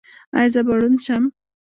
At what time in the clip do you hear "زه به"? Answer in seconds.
0.53-0.73